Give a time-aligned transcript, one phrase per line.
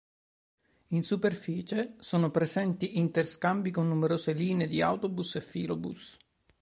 [0.87, 6.17] In superficie sono presenti interscambi con numerose linee di autobus e filobus.